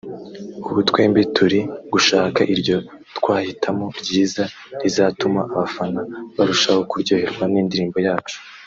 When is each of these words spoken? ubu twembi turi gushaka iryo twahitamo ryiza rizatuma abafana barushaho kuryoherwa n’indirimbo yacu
ubu 0.69 0.79
twembi 0.89 1.21
turi 1.35 1.59
gushaka 1.93 2.39
iryo 2.53 2.77
twahitamo 3.17 3.85
ryiza 4.01 4.43
rizatuma 4.81 5.41
abafana 5.53 6.01
barushaho 6.35 6.81
kuryoherwa 6.91 7.45
n’indirimbo 7.53 7.99
yacu 8.07 8.37